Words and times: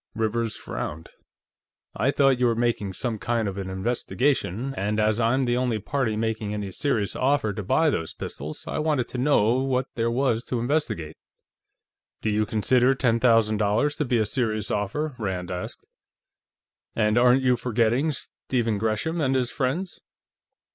Rivers 0.15 0.55
frowned. 0.55 1.09
"I 1.95 2.09
thought 2.09 2.39
you 2.39 2.47
were 2.47 2.55
making 2.55 2.93
some 2.93 3.19
kind 3.19 3.47
of 3.47 3.59
an 3.59 3.69
investigation, 3.69 4.73
and 4.75 4.99
as 4.99 5.19
I'm 5.19 5.43
the 5.43 5.57
only 5.57 5.77
party 5.77 6.15
making 6.15 6.55
any 6.55 6.71
serious 6.71 7.15
offer 7.15 7.53
to 7.53 7.61
buy 7.61 7.91
those 7.91 8.11
pistols, 8.15 8.65
I 8.67 8.79
wanted 8.79 9.07
to 9.09 9.19
know 9.19 9.59
what 9.59 9.85
there 9.93 10.09
was 10.09 10.43
to 10.45 10.59
investigate." 10.59 11.17
"Do 12.23 12.31
you 12.31 12.47
consider 12.47 12.95
ten 12.95 13.19
thousand 13.19 13.57
dollars 13.57 13.95
to 13.97 14.05
be 14.05 14.17
a 14.17 14.25
serious 14.25 14.71
offer?" 14.71 15.15
Rand 15.19 15.51
asked. 15.51 15.85
"And 16.95 17.15
aren't 17.15 17.43
you 17.43 17.55
forgetting 17.55 18.11
Stephen 18.11 18.79
Gresham 18.79 19.21
and 19.21 19.35
his 19.35 19.51
friends?" 19.51 20.01